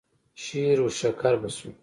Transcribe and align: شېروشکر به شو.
شېروشکر 0.43 1.33
به 1.41 1.49
شو. 1.57 1.67